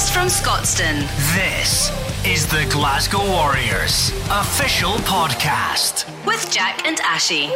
[0.00, 1.34] Broadcast from Scotstoun.
[1.34, 1.90] This
[2.26, 6.06] is the Glasgow Warriors official podcast.
[6.24, 7.50] With Jack and Ashy.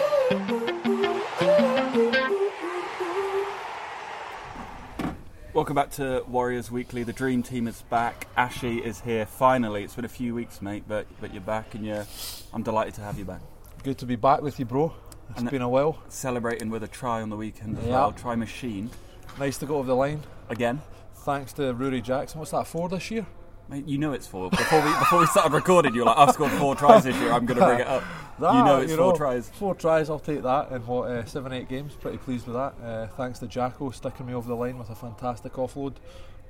[5.55, 7.05] Welcome back to Warriors Weekly.
[7.05, 8.27] The Dream Team is back.
[8.37, 9.85] Ashy is here finally.
[9.85, 12.05] It's been a few weeks, mate, but but you're back, and you're.
[12.53, 13.41] I'm delighted to have you back.
[13.85, 14.93] Good to be back with you, bro.
[15.31, 15.99] It's And- been a while.
[16.09, 17.93] Celebrating with a try on the weekend as Yeah.
[17.93, 18.13] well.
[18.13, 18.91] Try machine
[19.39, 20.23] Nice to go over the line.
[20.51, 20.83] again.
[21.25, 22.39] Thanks to Ruaridh Jackson.
[22.39, 23.27] What's that for this year?
[23.69, 24.51] Mate, you know it's four.
[24.51, 27.33] Before we before we started recording, you're like, "I've scored four tries this year.
[27.33, 28.03] I'm going to bring it up."
[28.39, 29.49] you know it's four tries.
[29.49, 30.11] Four tries.
[30.11, 31.95] I'll take that in what uh, seven, eight games.
[31.95, 32.75] Pretty pleased with that.
[32.85, 35.95] Uh, thanks to Jacko sticking me over the line with a fantastic offload.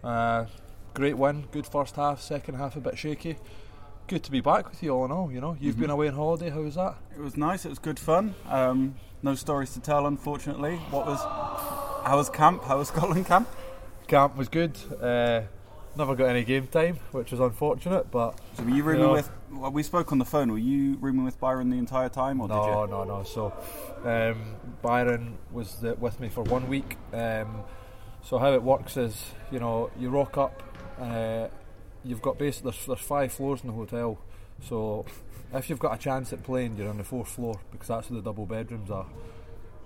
[0.02, 0.46] Uh,
[0.93, 1.45] great win.
[1.52, 2.20] Good first half.
[2.20, 3.37] Second half a bit shaky.
[4.09, 5.30] Good to be back with you all in all.
[5.30, 5.80] You know, you've Mhm.
[5.82, 6.51] been away on holiday.
[6.51, 6.96] How was that?
[7.16, 7.65] It was nice.
[7.65, 8.35] It was good fun.
[8.51, 10.76] Um, no stories to tell, unfortunately.
[10.91, 11.20] What was?
[11.23, 12.65] How was camp?
[12.65, 13.48] How was Scotland camp?
[14.07, 14.77] Camp was good.
[15.01, 15.43] Uh,
[15.97, 19.13] never got any game time, which was unfortunate, but So were you rooming Yeah.
[19.13, 19.30] with?
[19.52, 20.51] Well, we spoke on the phone.
[20.51, 22.91] Were you rooming with Byron the entire time, or did No, you?
[22.91, 23.23] no, no.
[23.23, 23.52] So
[24.05, 26.97] um, Byron was the, with me for one week.
[27.13, 27.63] Um,
[28.23, 30.63] so how it works is, you know, you rock up.
[31.01, 31.49] Uh,
[32.05, 32.60] you've got base.
[32.60, 34.19] There's, there's five floors in the hotel.
[34.69, 35.05] So
[35.52, 38.21] if you've got a chance at playing, you're on the fourth floor because that's where
[38.21, 39.07] the double bedrooms are.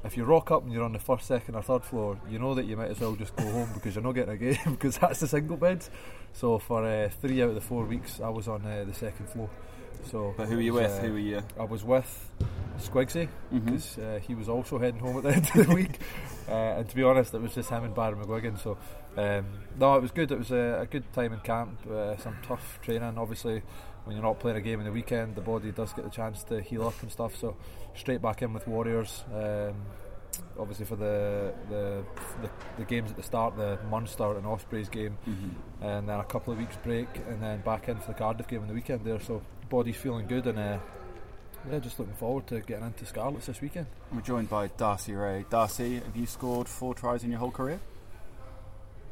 [0.04, 2.54] If you rock up and you're on the first, second, or third floor, you know
[2.54, 4.96] that you might as well just go home because you're not getting a game because
[4.98, 5.90] that's the single beds.
[6.32, 9.28] So for uh, three out of the four weeks, I was on uh, the second
[9.28, 9.50] floor.
[10.04, 10.92] So But who were you was, with?
[10.92, 11.42] uh, Who were you?
[11.58, 12.30] I was with
[12.78, 15.98] Squigsy because uh, he was also heading home at the end of the week.
[16.48, 18.58] Uh, and to be honest, it was just him and Byron McGuigan.
[18.58, 18.78] So
[19.18, 19.44] um,
[19.78, 20.32] no, it was good.
[20.32, 21.78] It was a, a good time in camp.
[21.86, 23.18] Uh, some tough training.
[23.18, 23.60] Obviously,
[24.08, 26.42] when you're not playing a game in the weekend, the body does get the chance
[26.44, 27.36] to heal up and stuff.
[27.36, 27.56] So
[27.94, 29.22] straight back in with Warriors.
[29.34, 29.74] Um,
[30.58, 32.02] obviously for the, the
[32.42, 35.50] the the games at the start, the Munster and Ospreys game, Mhm.
[35.82, 38.62] and then a couple of weeks break, and then back in for the Cardiff game
[38.62, 39.20] on the weekend there.
[39.20, 40.78] So body's feeling good, and uh,
[41.70, 43.86] yeah, just looking forward to getting into Scarlets this weekend.
[44.12, 45.44] We're joined by Darcy Rae.
[45.50, 47.80] Darcy, have you scored four tries in your whole career?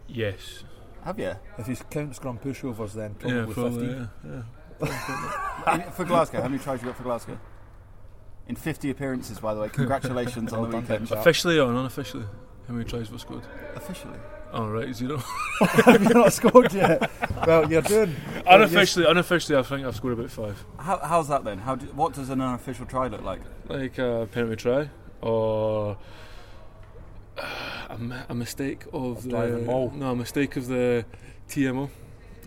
[0.09, 0.65] Yes.
[1.05, 1.35] Have you?
[1.59, 3.87] If you count scrum pushovers, then probably, yeah, probably.
[3.89, 4.09] 15.
[4.25, 4.43] Yeah, yeah.
[4.81, 7.39] In- for Glasgow, how many tries you got for Glasgow?
[8.49, 9.69] In 50 appearances, by the way.
[9.69, 11.11] Congratulations on the done, weekend.
[11.11, 12.27] Officially or unofficially?
[12.69, 13.43] How many tries were scored?
[13.75, 14.19] Officially.
[14.53, 15.17] Oh, right, zero.
[15.61, 17.11] Have you not scored yet?
[17.47, 18.15] well, you're doing.
[18.47, 20.65] unofficially, unofficially, I think I've scored about five.
[20.79, 21.59] How, how's that then?
[21.59, 23.41] How do, what does an unofficial try look like?
[23.69, 25.99] Like a penalty try or
[27.89, 29.91] a, mi- a mistake of the driving maul.
[29.95, 31.05] no, a mistake of the
[31.49, 31.91] TMO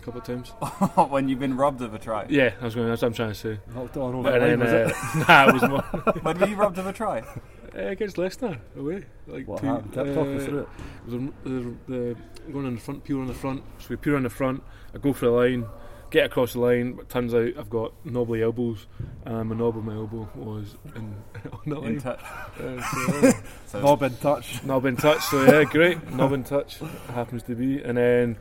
[0.01, 0.49] a couple of times.
[1.11, 2.25] when you've been robbed of a try?
[2.29, 2.87] Yeah, I was going.
[2.87, 3.59] That's what I'm trying to say.
[3.75, 4.95] Knocked on over But the line, then, was it?
[4.95, 5.81] uh, nah, it was more
[6.21, 7.19] when were you robbed of a try?
[7.19, 9.05] uh, against Leicester away.
[9.27, 9.93] Like What two, happened?
[9.93, 10.67] Talk talk us uh, through it.
[10.69, 12.15] It was a, the, the
[12.51, 13.63] going in the front, pure on the front.
[13.79, 14.63] So we pure on the front.
[14.93, 15.65] I go for the line,
[16.09, 16.93] get across the line.
[16.93, 18.87] But turns out I've got knobbly elbows,
[19.25, 21.15] and my knob of my elbow was in,
[21.53, 21.99] on the In line.
[21.99, 22.19] touch.
[22.59, 23.31] Uh, so,
[23.67, 24.63] So Knob in touch.
[24.63, 25.21] knob in touch.
[25.25, 26.11] So yeah, great.
[26.11, 26.79] Knob in touch
[27.13, 28.39] happens to be, and then the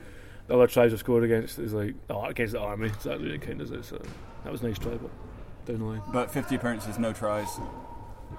[0.50, 2.90] other tries I scored against is like oh against the army.
[3.00, 3.84] So that really counts as it.
[3.84, 4.00] So
[4.44, 5.10] that was a nice try, but
[5.66, 7.48] down the line, But 50 appearances, no tries.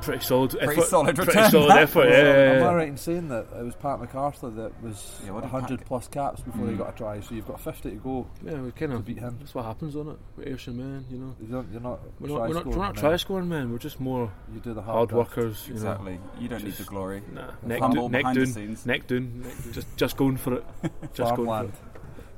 [0.01, 0.51] pretty solid.
[0.51, 0.85] Pretty effort.
[0.87, 1.77] solid Pretty return, solid that.
[1.79, 2.07] effort.
[2.07, 2.67] Am Yeah.
[2.69, 5.79] I right in saying that it was Pat MacArthur that was Yeah, what did 100
[5.79, 6.77] Pat- plus caps before he Mm.
[6.77, 7.19] got a try?
[7.21, 8.27] So you've got 50 to go.
[8.43, 9.37] Yeah, we kind To of beat him.
[9.39, 10.17] That's what happens on it.
[10.37, 11.35] We're Ayrshire men, you know.
[11.41, 13.01] You're not, you're not We're not, we're not, we're not men.
[13.03, 13.71] try scoring men.
[13.71, 15.65] We're just more You do the hard hard, workers.
[15.67, 15.77] You know.
[15.79, 16.19] Exactly.
[16.39, 17.21] You don't need the glory.
[17.33, 19.73] Nah, The neck, fumble do, neck behind the down, neck down, neck down.
[19.73, 20.65] just just going for it.
[21.13, 21.73] Just going Farmland.
[21.73, 21.88] for it.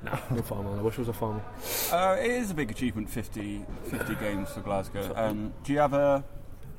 [0.03, 0.78] Nah, no farmer.
[0.78, 1.41] I wish I was a farmer.
[1.91, 5.13] Uh, it is a big achievement, 50, 50 games for Glasgow.
[5.16, 6.23] Um, do you have a,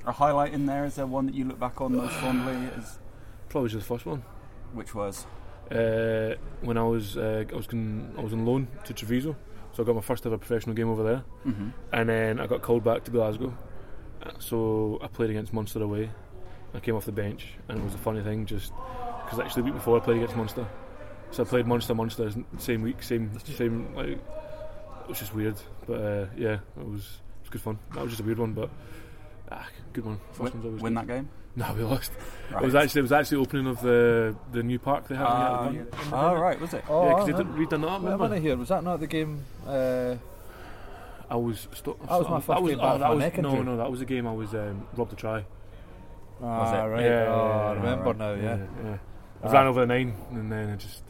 [0.06, 0.84] a highlight in there?
[0.84, 2.68] Is there one that you look back on most fondly?
[2.76, 2.98] As,
[3.48, 4.22] Probably just the first one.
[4.72, 5.26] which was?
[5.70, 9.36] Uh, when I was uh, I was going, I was on loan to Treviso,
[9.72, 12.60] so I got my first ever professional game over there, hmm and then I got
[12.62, 13.56] called back to Glasgow.
[14.22, 16.10] Uh, So I played against Munster away.
[16.74, 18.72] I came off the bench, and it was a funny thing, just
[19.24, 20.66] because actually the week before I played against Munster,
[21.32, 24.08] so I played Monster Munster same week, same same like.
[25.02, 25.56] It was just weird,
[25.86, 27.78] but uh, yeah, it was it was good fun.
[27.94, 28.70] That was just a weird one, but
[29.50, 30.20] ah, good one.
[30.32, 31.00] First one's Win, always win good.
[31.02, 31.28] that game?
[31.54, 32.12] No, we lost.
[32.50, 32.62] Right.
[32.62, 35.26] It was actually it was actually the opening of the the new park they have.
[35.28, 35.82] Ah, in yeah.
[35.82, 36.12] Yatton.
[36.12, 36.84] Ah, right, was it?
[36.88, 37.80] Oh, yeah, because they didn't redone that.
[37.80, 38.28] Wait a Remember?
[38.28, 38.56] minute here.
[38.56, 39.44] Was that not the game?
[39.66, 40.14] Uh,
[41.28, 41.66] I was.
[41.74, 43.64] Sto- That was my that first was, game oh, that from was neck no, injury.
[43.64, 45.44] no, that was a game I was um, robbed a try.
[46.42, 46.88] ah, it?
[46.88, 47.02] right.
[47.02, 48.18] Yeah, oh, yeah, I remember right.
[48.18, 48.32] now.
[48.34, 48.56] Yeah.
[48.84, 48.96] yeah.
[49.42, 49.52] I Ah.
[49.52, 51.02] ran over the nine and then I just,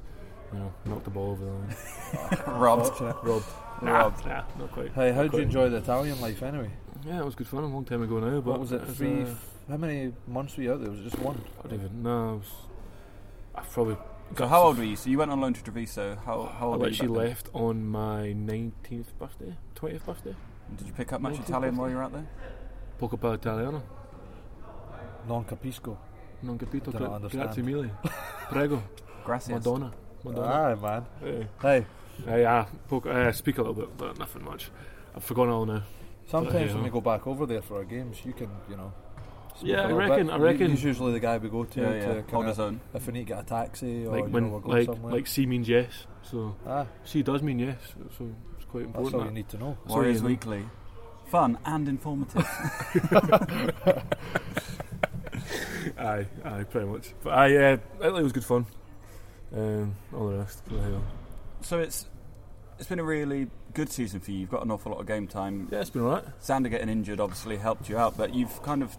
[0.52, 1.76] you know, knocked the ball over the line.
[2.60, 2.86] Robbed.
[2.86, 3.16] Fortunate.
[3.22, 3.46] Robbed.
[3.80, 4.26] Robbed.
[4.26, 4.92] Nah, not quite.
[4.92, 6.70] Hey, how did you enjoy the Italian life anyway?
[7.04, 7.64] Yeah, it was good fun.
[7.64, 8.86] A long time ago now, but What was it?
[8.86, 9.22] Three?
[9.22, 9.26] uh,
[9.68, 10.90] How many months were you out there?
[10.90, 11.42] Was it just one?
[11.64, 12.30] I don't even know.
[12.30, 12.52] I was,
[13.56, 13.96] I probably
[14.36, 14.94] So how old were you?
[14.96, 16.16] So you went on loan to Treviso.
[16.24, 16.92] How, how I old were you?
[16.92, 17.26] actually back then?
[17.28, 20.34] left on my 19th birthday, 20th birthday.
[20.76, 22.26] Did you pick up much No, Italian while you were out there?
[22.98, 23.82] Poco per Italiano.
[25.26, 25.96] Non capisco.
[26.42, 26.90] Non capito.
[26.92, 27.90] Gra- Grazie mille.
[28.48, 28.82] Prego.
[29.24, 29.50] Gracias.
[29.64, 29.92] Madonna.
[30.24, 30.46] Madonna.
[30.46, 31.06] Aye, man.
[31.20, 31.46] Hey.
[31.60, 31.86] Hey,
[32.28, 34.70] Uh, yeah, poke, uh, speak a little bit, but nothing much.
[35.16, 35.82] I've forgotten all now.
[36.28, 38.92] sometimes But, when we go back over there for our games, you can, you know.
[39.56, 40.32] speak Yeah, a I little reckon- bit.
[40.34, 42.04] I reckon- He's usually the guy we go to Yeah, to yeah.
[42.06, 42.80] kinda- Hold his own.
[42.94, 44.86] if we need to get a taxi or Like you when, know, we're going like,
[44.86, 45.12] somewhere.
[45.12, 47.76] like C means yes, so ah, C does mean yes,
[48.16, 48.92] so it's quite important.
[48.94, 49.14] that's important.
[49.14, 49.26] all that.
[49.26, 49.76] you need to know.
[49.88, 50.22] So, Warriors.
[50.22, 50.64] Weekly.
[51.26, 52.46] Fun and informative.
[55.98, 57.12] Aye, aye, pretty much.
[57.22, 58.66] But aye, yeah, Italy was good fun.
[59.54, 60.62] Um, all the rest,
[61.60, 62.06] so it's
[62.78, 64.38] it's been a really good season for you.
[64.40, 65.68] You've got an awful lot of game time.
[65.70, 66.24] yeah, it's been alright.
[66.40, 68.96] Zander getting injured obviously helped you out, but you've kind of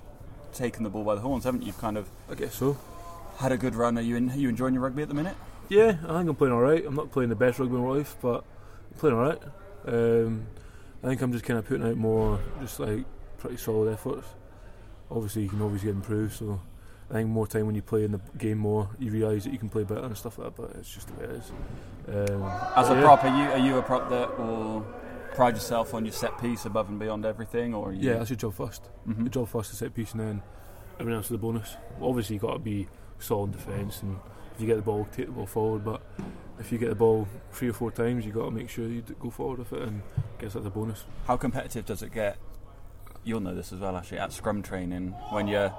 [0.53, 1.67] taken the ball by the horns, haven't you?
[1.67, 2.77] You've kind of I guess so.
[3.37, 3.97] had a good run.
[3.97, 5.35] Are you in, are you enjoying your rugby at the minute?
[5.69, 6.85] Yeah, I think I'm playing alright.
[6.85, 8.43] I'm not playing the best rugby in my life, but
[8.91, 9.41] I'm playing alright.
[9.87, 10.45] Um,
[11.03, 13.05] I think I'm just kind of putting out more, just like
[13.39, 14.27] pretty solid efforts.
[15.09, 16.61] Obviously, you can always get improved, so
[17.09, 19.59] I think more time when you play in the game more, you realise that you
[19.59, 21.51] can play better and stuff like that, but it's just the way it is.
[22.07, 22.43] Um,
[22.75, 23.01] As a yeah.
[23.01, 24.85] prop, are you are you a prop that will
[25.33, 28.37] pride yourself on your set piece above and beyond everything, or you, Yeah, that's your
[28.37, 29.19] job 1st Mhm.
[29.19, 30.41] Your job first to set piece and then
[30.99, 31.75] everything else is a bonus.
[31.99, 32.87] Well, obviously, you've got to be
[33.19, 34.17] solid defence and
[34.55, 35.83] if you get the ball, take the ball forward.
[35.83, 36.01] But
[36.59, 39.01] if you get the ball three or four times, you've got to make sure you
[39.19, 41.05] go forward with it and I guess that's a bonus.
[41.25, 42.37] How competitive does it get?
[43.25, 44.19] You'll know this as well, actually.
[44.19, 45.73] At scrum training, when you're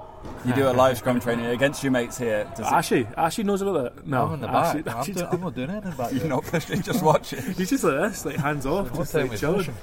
[0.45, 3.61] you do a live scrum training against your mates here, does it, Ashley, Ashley knows
[3.61, 4.07] about that.
[4.07, 4.95] No, I'm in the Ashley, back.
[5.07, 6.29] I'm, do- I'm not doing anything back you there.
[6.29, 7.43] not pushing, just watch it?
[7.57, 9.65] He's just like this, like hands off, just like chilling.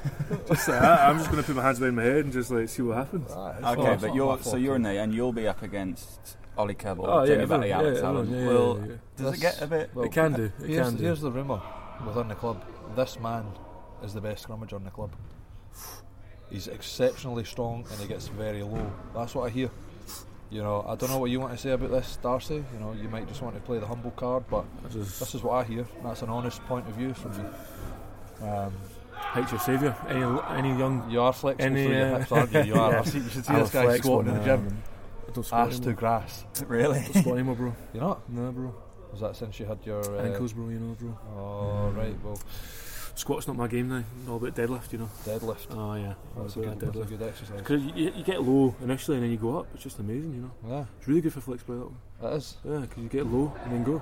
[0.48, 1.08] Just like that.
[1.08, 2.96] I'm just going to put my hands behind my head and just like see what
[2.96, 3.26] happens.
[3.26, 6.74] It's Okay, not- but you're so you're in there, and you'll be up against Ollie
[6.74, 8.32] Kebble, Oh, yeah, Jamie everyone, Bhatti, yeah, Alex everyone, Allan.
[8.32, 8.96] yeah, yeah, yeah, yeah.
[9.16, 9.90] does it get a bit?
[9.94, 11.04] Well, It can do, it here's, can do.
[11.04, 11.60] here's the rumour
[12.04, 12.64] within the club.
[12.96, 13.44] This man
[14.02, 15.12] is the best scrummager in the club.
[16.52, 18.92] He's exceptionally strong and he gets very low.
[19.14, 19.70] That's what I hear.
[20.50, 22.56] You know, I don't know what you want to say about this, Darcy.
[22.56, 25.42] You know, you might just want to play the humble card, but just this is
[25.42, 25.86] what I hear.
[26.04, 27.44] That's an honest point of view from me.
[28.42, 28.74] Um,
[29.12, 29.96] heights your saviour.
[30.08, 30.20] Any,
[30.58, 31.10] any young.
[31.10, 32.62] you are flexible Any, through uh, hips, aren't you?
[32.64, 32.92] You are.
[32.92, 33.02] yeah.
[33.02, 34.82] See, you should see I'm this guy squatting in the gym.
[35.26, 36.44] I don't squat Ass to grass.
[36.66, 37.00] Really?
[37.00, 37.76] Don't squat anymore, bro.
[37.94, 38.28] You're not?
[38.28, 38.74] No, bro.
[39.10, 40.04] Was that since you had your.
[40.04, 41.18] Uh, Ankles, bro, you know, bro.
[41.34, 42.14] Oh, right.
[42.22, 42.38] Well,
[43.14, 44.04] Squat's not my game now.
[44.28, 45.10] All about deadlift, you know.
[45.24, 45.66] deadlift.
[45.70, 47.08] Oh yeah, That's a all good, about that's a deadlift.
[47.18, 47.58] good exercise.
[47.58, 49.66] Because you, you get low initially and then you go up.
[49.74, 50.50] It's just amazing, you know.
[50.68, 51.94] Yeah, It's really good for flexibility.
[52.22, 52.56] that is.
[52.64, 54.00] Yeah, because you get low and then go.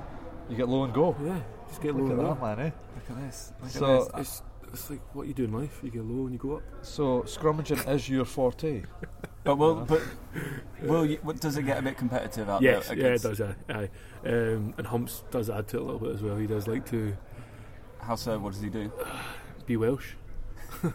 [0.49, 1.17] You get low and go.
[1.25, 2.47] Yeah, just get low Look and at go.
[2.47, 2.71] that, man, eh?
[2.95, 3.53] Look at this.
[3.63, 4.29] Look So- at this.
[4.29, 4.43] It's
[4.73, 5.81] it's like what you do in life.
[5.83, 6.63] You get low and you go up.
[6.83, 8.83] So scrummaging is your forte.
[9.43, 10.03] But will but
[10.83, 12.99] will you, what, does it get a bit competitive out yes, there?
[12.99, 13.41] yeah, it does.
[13.41, 13.89] Aye, aye.
[14.27, 16.37] Um, and Humps does add to it a little bit as well.
[16.37, 17.17] He does like to
[18.03, 18.39] How so?
[18.39, 18.91] What does he do?
[19.67, 20.13] be Welsh.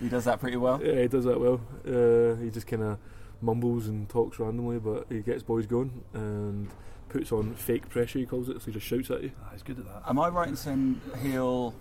[0.00, 0.80] He does that pretty well.
[0.84, 1.60] Yeah, he does that well.
[1.86, 2.98] Uh, he just kind of
[3.40, 6.68] mumbles and talks randomly, but he gets boys going and
[7.08, 8.18] puts on fake pressure.
[8.18, 8.60] He calls it.
[8.60, 9.32] So he just shouts at you.
[9.42, 10.02] Ah, he's good at that.
[10.08, 11.74] Am I right in saying he'll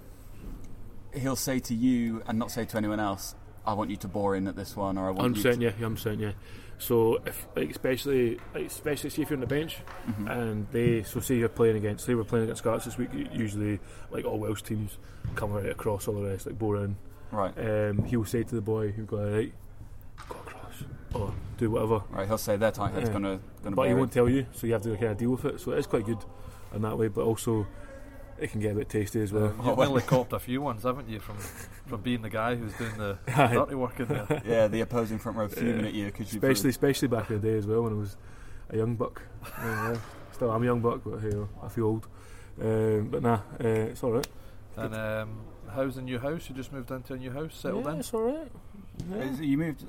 [1.13, 4.35] he'll say to you and not say to anyone else, "I want you to bore
[4.35, 6.31] in at this one," or "I want Hundred you." percent, To, yeah, hundred percent, yeah.
[6.77, 9.77] So if like especially like, especially see if you're on the bench
[10.07, 10.29] Mhm.
[10.29, 13.79] and they so say you're playing against say we're playing against Scots this week usually
[14.11, 14.97] like all Welsh teams
[15.35, 16.97] come right across all the rest like bore in.
[17.31, 19.51] Right, Um, he'll say to the boy who go right,
[20.29, 22.27] go across or do whatever, right.
[22.27, 23.13] He'll say that tight head's Yeah.
[23.13, 23.75] gonna gonna.
[23.75, 24.13] but he won't it.
[24.13, 25.59] tell you, so you have to kind of deal with it.
[25.59, 26.19] So it is quite good
[26.73, 27.65] in that way, but also
[28.39, 29.53] it can get a bit tasty as well.
[29.63, 31.37] You've nearly copped a few ones, haven't you, from
[31.87, 34.41] from being the guy who's doing the dirty work in there?
[34.45, 35.87] Yeah, the opposing front row fuming Yeah.
[35.87, 36.39] at you because you.
[36.39, 38.17] especially especially back in the day as well when I was
[38.69, 39.21] a young buck.
[39.59, 39.97] Yeah, yeah.
[40.33, 41.31] Still, I'm a young buck, but hey,
[41.63, 42.07] I feel old.
[42.61, 44.27] Um, but nah, uh, it's all right.
[44.77, 45.41] And um,
[45.73, 46.49] how's the new house?
[46.49, 47.99] You just moved into a new house, settled yeah, in.
[47.99, 48.51] It's all right.
[49.09, 49.17] Yeah.
[49.17, 49.83] Is- You moved.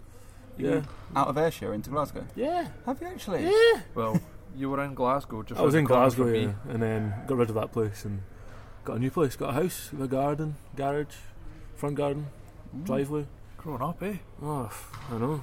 [0.57, 0.75] You Yeah.
[0.76, 2.25] moved out of Ayrshire into Glasgow.
[2.37, 2.69] yeah.
[2.87, 3.45] Have you actually?
[3.45, 3.81] Yeah.
[3.95, 4.21] Well,
[4.57, 5.43] you were in Glasgow.
[5.43, 6.55] Just I was in Glasgow, yeah, me.
[6.69, 8.23] and then got rid of that place and
[8.87, 9.37] got a new place.
[9.37, 11.16] Got a house with a garden, garage,
[11.75, 12.26] front garden,
[12.75, 12.85] Mm.
[12.87, 13.26] driveway.
[13.59, 14.16] Growing up, eh?
[14.43, 14.71] Oh,
[15.11, 15.43] I know.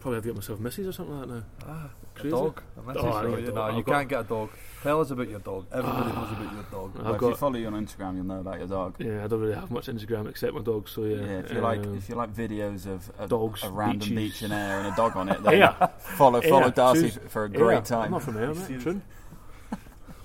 [0.00, 1.42] Probably have to get myself misses or something like that now.
[1.66, 2.28] Ah, Crazy.
[2.28, 2.62] a dog.
[2.76, 3.76] A missus, Oh, I though, you dog.
[3.76, 4.50] you got- can't get a dog.
[4.82, 5.66] Tell us about your dog.
[5.72, 6.94] Everybody knows about your dog.
[6.94, 8.94] Well, I've if you follow you on Instagram, you'll know about your dog.
[8.98, 10.88] Yeah, I don't really have much Instagram except my dog.
[10.88, 11.16] So yeah.
[11.16, 14.16] Yeah, if you like um, if you like videos of, of dogs, a random beaches.
[14.16, 17.18] beach in Ayr and a dog on it, then yeah, follow follow Yeah, Darcy choose-
[17.28, 19.02] for a yeah, great I'm not from there, mate.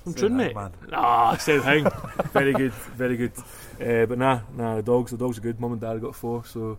[0.05, 0.13] I'm Trin.
[0.13, 0.55] I'm Say Trin, that, mate.
[0.55, 0.72] man.
[0.93, 1.88] Ah, same thing.
[2.31, 3.31] very good, very good.
[3.81, 5.60] Uh, but nah, nah, the dogs, the dogs are good.
[5.60, 6.77] Mum and dad got four, so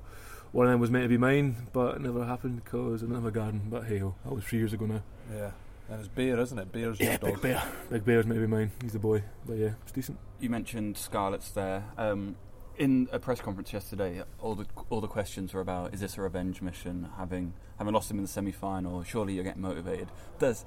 [0.53, 3.17] one of them was meant to be mine, but it never happened because I didn't
[3.17, 3.63] have a garden.
[3.71, 5.03] But hey, that was three years ago now.
[5.33, 5.51] Yeah.
[5.91, 6.73] And it's Bear, isn't it?
[6.73, 7.33] Bear's your Yeah, dog.
[7.33, 7.63] Big Bear.
[7.91, 8.71] Big Bear's maybe mine.
[8.83, 9.23] He's the boy.
[9.47, 10.19] But yeah, it's decent.
[10.41, 11.85] You mentioned Scarlets there.
[11.99, 12.37] Um,
[12.79, 16.23] in a press conference yesterday, all the all the questions were about: Is this a
[16.23, 17.09] revenge mission?
[17.19, 20.09] Having having lost him in the semi final, surely you're getting motivated.
[20.39, 20.65] Does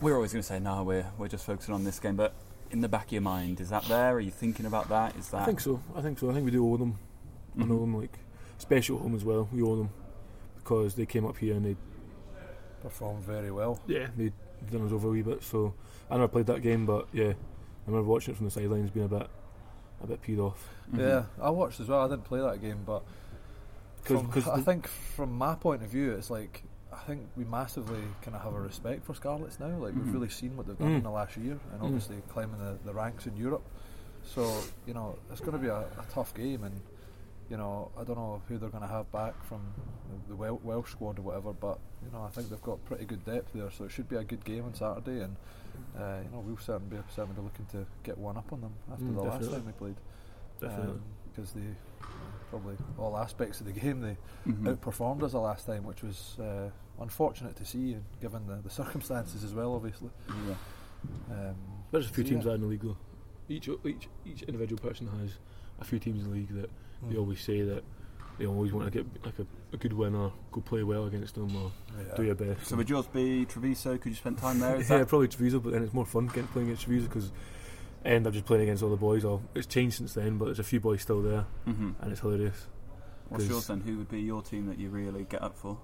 [0.00, 2.32] we're always going to say no, we're we're just focusing on this game, but
[2.70, 4.14] in the back of your mind, is that there?
[4.16, 5.16] Are you thinking about that?
[5.16, 5.80] Is that I think so.
[5.96, 6.30] I think so.
[6.30, 6.98] I think we do owe them.
[7.60, 8.18] I know them like
[8.58, 9.48] special home as well.
[9.52, 9.90] We owe them
[10.56, 11.76] because they came up here and they
[12.82, 13.80] Performed very well.
[13.88, 14.30] yeah they
[14.70, 15.42] done us over a wee bit.
[15.42, 15.74] So
[16.08, 17.34] I never played that game, but yeah, I
[17.86, 19.28] remember watching it from the sidelines, being a bit
[20.02, 20.68] a bit peed off.
[20.92, 20.98] Mhm.
[21.00, 22.02] Yeah, I watched as well.
[22.04, 23.02] I didn't play that game, but
[24.04, 26.62] 'Cause- from- 'cause I think from my point of view, it's like
[26.98, 29.68] I think we massively kind of have a respect for Scarlets now.
[29.78, 30.04] Like Mhm.
[30.04, 30.96] we've really seen what they've done Mm.
[30.98, 31.84] in the last year, and Mm.
[31.84, 33.64] obviously climbing the, the ranks in Europe.
[34.24, 36.80] So you know it's going to be a, a tough game, and
[37.48, 39.60] you know I don't know who they're going to have back from
[40.10, 43.04] the, the Wel- Welsh squad or whatever, but you know I think they've got pretty
[43.06, 45.36] good depth there, so it should be a good game on Saturday, and
[45.96, 48.72] uh, you know we'll certainly be certainly be looking to get one up on them
[48.92, 49.96] after Mm, the last time we played
[50.60, 51.00] Definitely.
[51.30, 51.74] because they
[52.50, 54.76] probably all aspects of the game they Mhm.
[54.76, 58.70] outperformed us the last time, which was uh, unfortunate to see, and given the, the
[58.70, 60.10] circumstances as well, obviously.
[60.48, 60.54] Yeah.
[61.30, 61.54] Um,
[61.92, 62.44] There's a few so teams yeah.
[62.44, 62.96] that are in the league though.
[63.48, 65.30] Each each each individual person has
[65.80, 66.70] a few teams in the league that
[67.08, 67.18] they Mm.
[67.20, 67.84] always say that
[68.38, 71.36] they always want to get like a, a good win or go play well against
[71.36, 72.14] them or yeah.
[72.16, 72.66] do your best.
[72.66, 73.96] So would yours be Treviso?
[73.98, 74.76] Could you spend time there?
[74.80, 77.30] Is yeah, that probably Treviso, but then it's more fun getting playing against Treviso because
[78.04, 79.24] I end up just playing against all the boys.
[79.24, 81.94] Or it's changed since then, but there's a few boys still there, Mhm.
[82.00, 82.66] and it's hilarious.
[83.28, 83.80] What's yours then?
[83.80, 85.78] Who would be your team that you really get up for?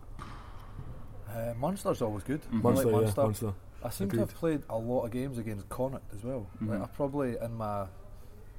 [1.34, 2.40] Uh, Munster's always good.
[2.42, 2.58] Mhm.
[2.58, 3.52] I Monster, like yeah, Munster.
[3.82, 6.46] I seem to have played a lot of games against Connacht as well.
[6.60, 6.82] Like Mhm.
[6.84, 7.86] I probably in my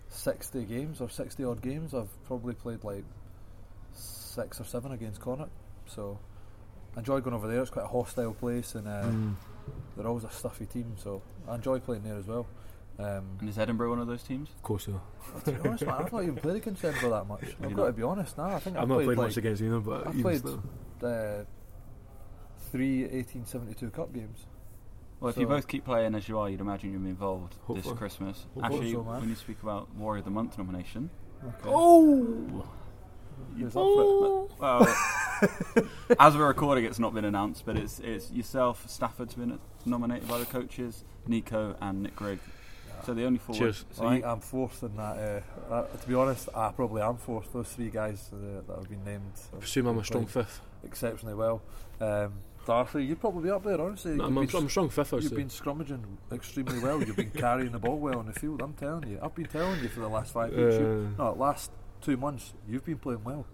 [0.10, 3.04] sixty games or sixty odd games, I've probably played like
[3.94, 5.52] six or seven against Connacht.
[5.88, 6.20] So
[6.96, 7.62] I enjoy going over there.
[7.62, 9.36] It's quite a hostile place, and uh, Mm.
[9.96, 10.94] they're always a stuffy team.
[10.98, 12.46] So I enjoy playing there as well.
[12.98, 14.50] Um, And is Edinburgh one of those teams?
[14.56, 15.00] Of course, yeah.
[15.44, 17.44] to be honest, man, I've not even played against Edinburgh that much.
[17.62, 17.86] I've got not?
[17.88, 18.38] to be honest.
[18.38, 20.46] Nah, I think I've, I've not played, like, much against either, but I've played
[21.04, 21.44] uh,
[22.76, 24.46] three 1872 Cup games.
[25.22, 27.82] Well, if you both keep playing as you are, you'd imagine you'll be involved Hopefully.
[27.82, 28.46] this Christmas.
[28.54, 28.66] Hopefully.
[28.66, 29.22] Actually, so, man.
[29.22, 31.10] when you speak about Warrior of the Month nomination,
[31.42, 31.70] Okay.
[31.70, 32.68] Oh!
[33.58, 34.60] Who's up for it?
[34.60, 35.88] well,
[36.20, 38.90] as we're recording, it's not been announced, but it's it's yourself.
[38.90, 42.40] Stafford's been nominated by the coaches, Nico and Nick Grigg.
[43.06, 43.56] So the only four.
[43.56, 43.86] Cheers.
[43.92, 45.44] So I, am fourth in that.
[45.70, 47.52] Uh, uh, to be honest, I probably am fourth.
[47.54, 50.62] Those three guys uh, that have been named I presume I'm a strong fifth.
[50.84, 51.62] exceptionally well.
[52.00, 52.34] Um,
[52.66, 54.16] Darcy, you'd probably be up there, honestly.
[54.16, 55.36] No, I'm, You've I'm, been I'm strong fifth, I'd You've say.
[55.36, 57.02] been scrummaging extremely well.
[57.04, 58.62] You've been carrying the ball well on the field.
[58.62, 59.20] I'm telling you.
[59.22, 60.76] I've been telling you for the last five weeks.
[60.76, 63.46] you- Uh, no, last two months, you've been playing well.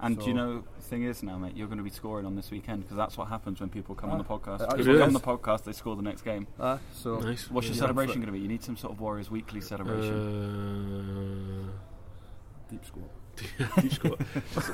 [0.00, 2.36] and do you know the thing is now, mate, you're going to be scoring on
[2.36, 4.60] this weekend because that's what happens when people come on Ah, the podcast.
[4.60, 6.46] it People actually come on the podcast, they score the next game.
[6.60, 7.50] Uh, so nice.
[7.50, 8.40] What's your celebration going to be?
[8.40, 11.68] You need some sort of Warriors Weekly celebration.
[11.68, 13.08] Uh, deep score.
[13.80, 14.20] deep squat.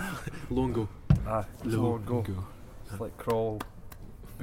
[0.50, 0.88] Long go.
[1.26, 2.24] Ah, long, Low low and go.
[2.90, 3.60] It's like crawl,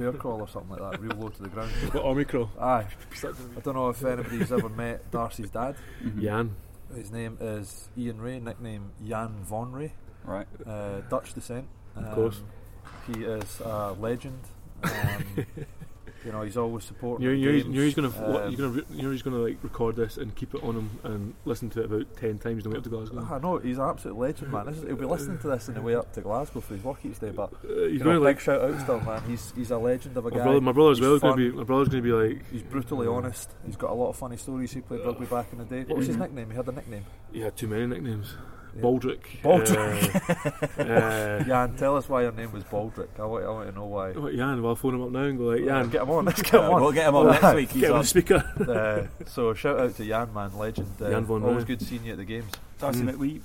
[0.00, 1.70] bear crawl or something like that, real low to the ground.
[1.92, 2.50] What army crawl?
[2.60, 2.86] Aye,
[3.22, 5.76] I don't know if anybody's ever met Darcy's dad.
[6.02, 6.20] Mhm.
[6.22, 6.56] Jan.
[6.94, 9.92] His name is Ian Rae, nickname Jan Von Rae,
[10.24, 10.46] Right.
[10.66, 11.66] uh, Dutch descent.
[11.96, 12.38] Of course.
[12.40, 14.40] Um, he is a legend.
[14.82, 14.90] Um,
[16.24, 17.24] you know, he's always supporting.
[17.24, 17.74] You're, you're, games.
[17.74, 20.34] you're just gonna what, Um, you're gonna re- you're just gonna like record this and
[20.34, 22.84] keep it on him and listen to it about ten times on the way up
[22.84, 23.26] to Glasgow.
[23.30, 24.66] I know he's an absolute legend, man.
[24.66, 26.84] This is, he'll be listening to this on the way up to Glasgow for his
[26.84, 27.30] work each day.
[27.30, 29.22] But Uh, he's you know, like big shout out still, man.
[29.26, 30.42] He's he's a legend of a my guy.
[30.44, 30.60] brother.
[30.60, 31.14] My brother as well.
[31.14, 33.12] is Gonna be my brother's gonna be like He's brutally Yeah.
[33.14, 33.54] honest.
[33.66, 34.72] He's got a lot of funny stories.
[34.72, 35.84] He played rugby back in the day.
[35.84, 36.20] What was his Mhm.
[36.20, 36.50] nickname?
[36.50, 37.04] He had a nickname.
[37.32, 38.34] he had too many nicknames.
[38.74, 38.82] Yeah.
[38.82, 39.20] Baldrick.
[39.42, 40.78] Baldrick.
[40.78, 43.08] Uh, uh, Jan, tell us why your name was Baldrick.
[43.18, 44.12] I want, I want to know why.
[44.12, 46.24] What, Jan, well, I'll phone him up now and go like, Jan, get him on.
[46.24, 46.82] Let's get him on.
[46.82, 47.70] we'll get him on next week.
[47.70, 48.02] He's get him on on.
[48.02, 49.08] the speaker.
[49.20, 50.88] uh, so shout out to Jan, man, legend.
[51.00, 51.76] Uh, Jan Von always Rae.
[51.76, 52.50] good seeing you at the games.
[52.78, 53.16] Darcy, Mm.
[53.16, 53.40] we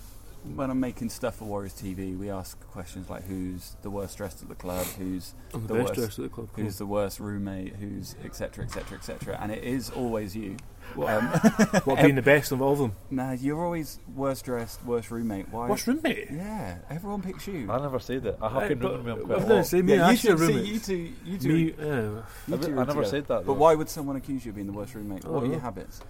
[0.55, 4.43] when I'm making stuff for Warriors TV, we ask questions like who's the worst dressed
[4.43, 5.99] at the club, who's I'm the, The best worst.
[5.99, 6.49] dressed at the club.
[6.55, 8.63] who's the worst roommate, who's etc.
[8.65, 8.95] etc.
[8.99, 9.39] etc.
[9.41, 10.57] And it is always you.
[10.93, 11.25] What, Um,
[11.83, 12.93] what being the best of all of them?
[13.09, 15.49] nah, you're always worst dressed, worst roommate.
[15.49, 15.67] Why?
[15.67, 16.29] Worst roommate?
[16.31, 17.69] Yeah, everyone picks you.
[17.69, 18.37] I never said that.
[18.41, 19.65] I have Aye, been but- rooming with him I quite was a gonna lot.
[19.65, 22.23] say me yeah, and you Ashley two, see, you two, you two, Me, uh, you
[22.53, 23.05] I, two I never together.
[23.05, 23.45] said that.
[23.45, 25.25] But why would someone accuse you of being the worst roommate?
[25.25, 26.01] What are your habits?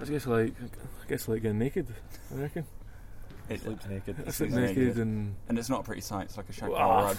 [0.00, 1.86] I guess like I guess like getting naked.
[2.34, 2.64] I reckon.
[3.48, 4.16] It, Sleeps naked.
[4.26, 4.76] I sleep naked.
[4.78, 6.26] naked and and it's not a pretty sight.
[6.26, 7.16] It's like a shag Ah, rug.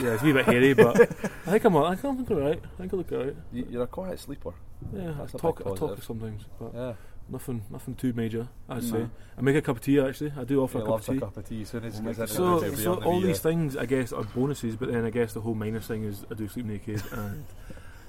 [0.00, 1.04] yeah, it's a wee bit hairy, but I
[1.52, 1.76] think I'm.
[1.76, 2.60] I think I look alright.
[2.64, 3.36] I think I look alright.
[3.52, 4.54] You, you're a quiet sleeper.
[4.92, 5.58] Yeah, That's I a talk.
[5.58, 6.92] big I talk sometimes, but Yeah.
[7.28, 7.62] nothing.
[7.70, 8.48] Nothing too major.
[8.68, 8.88] I'd No.
[8.90, 9.08] say.
[9.36, 10.32] I make a cup of tea actually.
[10.36, 11.18] I do offer He a cup of loves a tea.
[11.20, 13.20] cup of tea as soon as We'll gets make into it So, the so all
[13.20, 14.76] these uh, things, I guess, are bonuses.
[14.76, 17.44] But then I guess the whole minus thing is I do sleep naked, and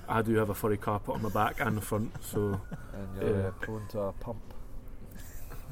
[0.08, 2.60] I do have a furry carpet on my back and the front, so
[2.94, 3.48] and you're Yeah.
[3.48, 4.42] uh, prone to a pump.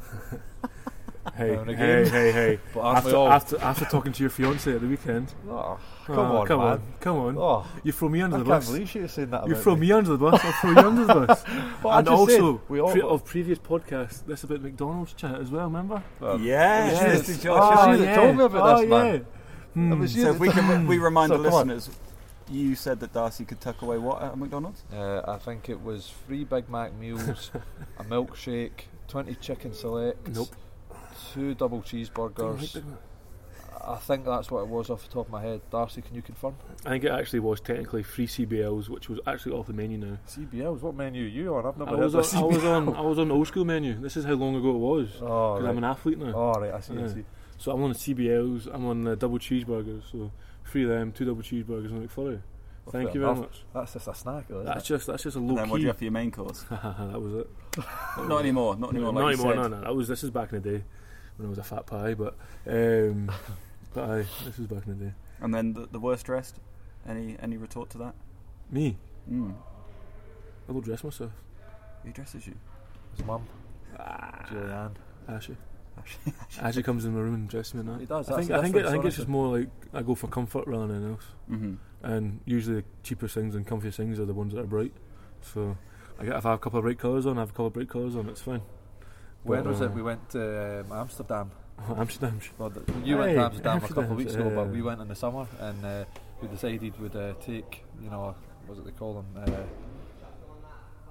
[1.36, 2.60] hey, Now hey, hey, hey.
[2.74, 3.30] But After, all?
[3.32, 6.68] after, after talking to your fiance at the weekend, Oh, come Oh, on, come man.
[6.70, 7.38] on, come on.
[7.38, 8.68] Oh, You throw me under I the can't bus.
[8.72, 9.48] believe she was saying that.
[9.48, 9.82] You throw me.
[9.82, 10.40] me under the bus.
[10.44, 11.44] I'll throw you under the bus.
[11.48, 12.92] And also, said, we all.
[12.92, 15.66] pre- of previous podcasts, this about McDonald's chat as well.
[15.66, 16.02] Remember?
[16.20, 17.28] well, Yeah, Yes.
[17.28, 17.46] yes, Yes.
[17.50, 18.00] Oh, yes.
[18.00, 19.14] you told me about oh, this, man.
[19.16, 19.20] yeah.
[19.74, 19.92] Hmm.
[19.94, 21.68] It was you So if we can we remind So the come on.
[21.68, 21.96] listeners,
[22.50, 24.84] you said that Darcy could tuck away what at McDonald's?
[24.94, 27.52] Uh, I think it was three Big Mac meals,
[28.00, 30.56] a milkshake, 20 chicken selects, Nope.
[31.38, 32.82] Two double cheeseburgers.
[33.88, 35.62] I think that's what it was off the top of my head.
[35.72, 36.56] Darcy, can you confirm?
[36.86, 40.18] I think it actually was technically three CBLs, which was actually off the menu now.
[40.28, 41.66] CBLs, what menu are you on?
[41.66, 43.48] I've never I heard was, of on, I was on I was on the old
[43.48, 43.94] school menu.
[44.02, 45.10] This is how long ago it was.
[45.22, 45.70] Oh, Because right.
[45.70, 46.34] I'm an athlete now.
[46.36, 47.26] oh, right, I see, I see.
[47.60, 48.68] So I'm on the CBLs.
[48.74, 50.12] I'm on the double cheeseburgers.
[50.12, 50.32] So
[50.66, 52.42] three of them, two double cheeseburgers and a McFlurry.
[52.86, 53.40] Well, Thank you very enough.
[53.46, 53.64] much.
[53.74, 54.94] That's just a snack, though, isn't That's it?
[54.94, 56.64] just that's just a low And then what do you have for your main course?
[56.70, 57.50] that was it.
[58.28, 58.76] not anymore.
[58.76, 59.14] Not anymore.
[59.14, 59.54] not like anymore.
[59.56, 59.82] You No, no.
[59.82, 60.84] That was this is back in the day
[61.38, 62.14] when I was a fat pie.
[62.14, 62.36] But
[62.68, 63.32] um,
[63.94, 65.14] but aye, this is back in the day.
[65.40, 66.60] And then the, the worst dressed.
[67.08, 68.16] Any any retort to that?
[68.70, 68.98] Me,
[69.32, 69.54] Mm.
[70.68, 71.32] I will dress myself.
[72.04, 72.56] Who dresses you?
[73.16, 73.46] His mum,
[74.00, 74.92] Ah, Julianne.
[75.28, 75.58] Ashley.
[76.62, 78.00] Ashley comes in my room and dresses me in that.
[78.00, 80.16] He does, I think I think it, I think it's just more like I go
[80.16, 81.26] for comfort rather than anything else.
[81.52, 81.74] Mm-hmm.
[82.04, 84.94] And usually the cheapest things and comfiest things are the ones that are bright.
[85.42, 85.76] So
[86.20, 87.68] I get if I have a couple of bright colours on, I have a couple
[87.68, 88.30] of bright colours on.
[88.30, 88.62] It's fine.
[89.44, 89.92] When But, was uh, it?
[89.92, 91.52] We went to um, Amsterdam.
[91.98, 92.40] Amsterdam.
[92.58, 95.08] Well, the, you went to Amsterdam a couple of weeks ago, but we went in
[95.08, 96.06] the summer, and uh,
[96.42, 99.26] we decided we'd uh, take, you know, what was it they call them?
[99.36, 99.52] Uh,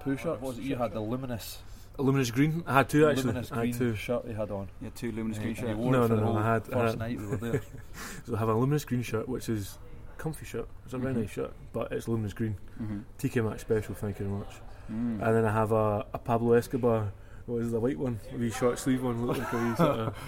[0.01, 0.41] poo shirt.
[0.41, 0.63] What was it?
[0.63, 1.59] You had the luminous,
[1.97, 2.63] A luminous green.
[2.67, 3.23] I had two actually.
[3.23, 3.95] luminous I had green two.
[3.95, 4.67] shirt you had on.
[4.81, 5.77] Yeah, two luminous green And you shirts.
[5.79, 7.61] wore No, no, no, I had- I first had- night we were there.
[8.25, 9.77] So I have a luminous green shirt, which is
[10.17, 10.67] comfy shirt.
[10.85, 11.21] It's a very Mhm.
[11.21, 12.55] nice shirt, but it's luminous green.
[12.81, 12.99] Mm-hmm.
[13.19, 13.95] TK Maxx special.
[13.95, 14.53] Thank you very much.
[14.91, 15.21] Mm.
[15.25, 17.11] And then I have a, a Pablo Escobar.
[17.47, 18.19] What is it, the white one?
[18.33, 19.25] A wee short sleeve one.
[19.25, 20.17] Look like a wee sort of.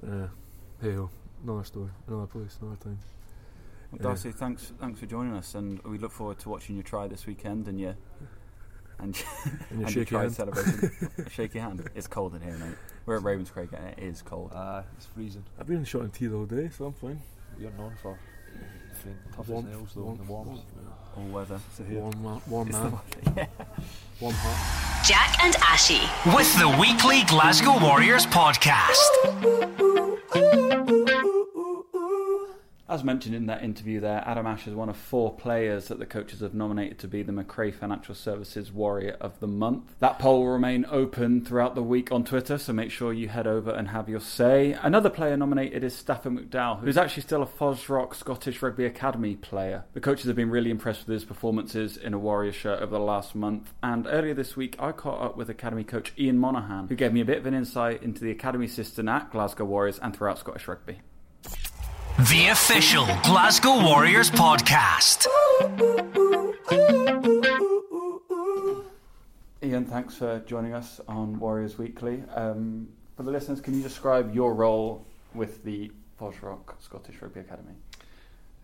[0.00, 0.28] Uh,
[0.80, 1.10] hey ho,
[1.42, 3.00] another story, another place, another time.
[3.90, 4.02] Well, Yeah.
[4.04, 7.26] Darcy, thanks thanks for joining us, and we look forward to watching you try this
[7.26, 7.96] weekend and your
[9.00, 10.34] and, And and your shake your try hand.
[10.36, 11.10] celebration.
[11.32, 11.90] shake your hand.
[11.96, 12.76] It's cold in here, mate.
[13.06, 14.52] We're at Ravenscraig, and it is cold.
[14.54, 15.44] Ah, it's freezing.
[15.58, 17.20] I've been in short and tea the whole day, so I'm fine.
[17.58, 18.16] You're known for
[19.04, 20.60] being tough as nails, though, in the warmth.
[21.16, 21.60] All weather.
[21.76, 22.00] So here.
[22.00, 22.98] Warm, ma- warm man,
[23.36, 23.46] yeah.
[24.20, 25.04] warm heart.
[25.06, 26.00] Jack and Ashy.
[26.34, 29.08] With the weekly Glasgow Warriors podcast.
[32.90, 36.06] As mentioned in that interview there, Adam Ashe is one of four players that the
[36.06, 39.94] coaches have nominated to be the McRae Financial Services Warrior of the Month.
[39.98, 43.46] That poll will remain open throughout the week on Twitter, so make sure you head
[43.46, 44.72] over and have your say.
[44.72, 49.84] Another player nominated is Stafford McDowall, who's actually still a Fosroc Scottish Rugby Academy player.
[49.92, 53.04] The coaches have been really impressed with his performances in a Warrior shirt over the
[53.04, 56.96] last month, and earlier this week I caught up with Academy coach Ian Monaghan, who
[56.96, 60.16] gave me a bit of an insight into the Academy system at Glasgow Warriors and
[60.16, 61.00] throughout Scottish Rugby.
[62.18, 65.28] The official Glasgow Warriors podcast.
[69.62, 72.24] Ian, thanks for joining us on Warriors Weekly.
[72.34, 77.74] Um, for the listeners, can you describe your role with the Fosroc Scottish Rugby Academy?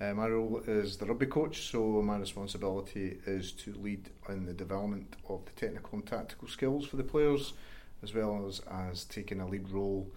[0.00, 4.52] Uh, my role is the rugby coach, so my responsibility is to lead in the
[4.52, 7.52] development of the technical and tactical skills for the players,
[8.02, 10.08] as well as, as taking a lead role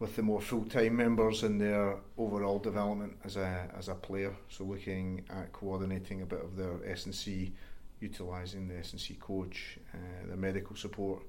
[0.00, 4.34] with the more full-time members in their overall development as a as a player.
[4.48, 7.52] So looking at coordinating a bit of their S and C,
[8.00, 11.22] utilising the S and C coach, uh, the medical support,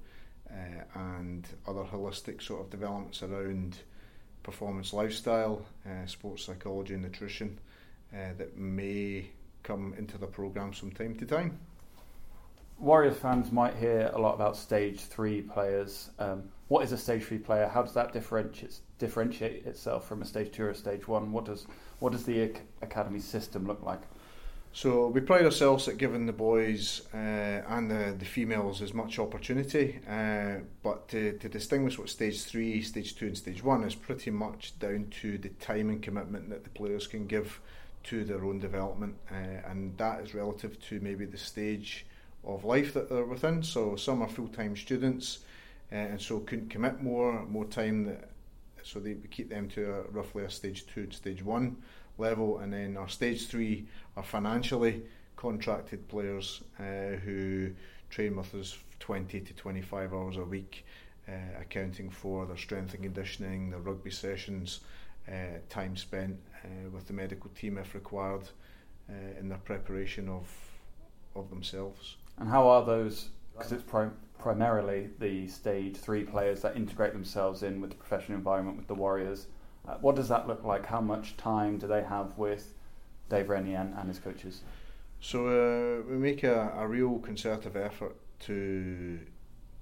[0.50, 3.78] uh, and other holistic sort of developments around
[4.42, 7.60] performance lifestyle, uh, sports psychology, and nutrition
[8.14, 9.26] uh, that may
[9.64, 11.60] come into the program from time to time.
[12.80, 16.10] Warriors fans might hear a lot about stage three players.
[16.18, 17.68] Um, what is a stage three player?
[17.68, 21.34] How does that differentiate differentiate itself from a stage two or a stage one?
[21.34, 21.68] What does
[22.00, 24.00] what does the academy system look like?
[24.72, 27.18] So we pride ourselves at giving the boys uh,
[27.68, 32.82] and the, the females as much opportunity, uh, but to, to distinguish what stage three,
[32.82, 36.64] stage two, and stage one is pretty much down to the time and commitment that
[36.64, 37.60] the players can give
[38.04, 42.06] to their own development, uh, and that is relative to maybe the stage
[42.46, 43.62] of life that they're within.
[43.62, 45.40] So some are full time students,
[45.92, 48.06] uh, and so couldn't commit more more time.
[48.06, 48.30] That,
[48.84, 51.78] so they we keep them to a, roughly a stage two, and stage one
[52.18, 53.86] level, and then our stage three
[54.18, 55.04] are financially
[55.36, 57.72] contracted players uh, who
[58.10, 60.86] train with us 20 to 25 hours a week,
[61.28, 64.82] uh, accounting for their strength and conditioning, their rugby sessions,
[65.28, 68.44] uh, time spent uh, with the medical team if required,
[69.10, 70.48] uh, in their preparation of
[71.36, 72.18] of themselves.
[72.38, 73.30] And how are those?
[73.54, 74.10] Because it's pri-
[74.42, 78.96] primarily the stage three players that integrate themselves in with the professional environment with the
[78.96, 79.48] Warriors.
[79.88, 80.86] Uh, what does that look like?
[80.86, 82.74] How much time do they have with
[83.30, 84.62] Dave Rennie and, and his coaches?
[85.20, 89.20] So uh, we make a, a real concerted effort to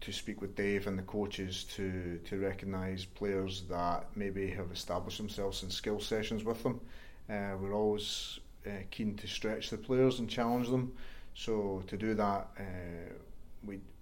[0.02, 5.18] to speak with Dave and the coaches to to recognise players that maybe have established
[5.18, 6.82] themselves in skill sessions with them.
[7.30, 10.92] Uh, we're always uh, keen to stretch the players and challenge them.
[11.36, 13.14] So to do that, uh,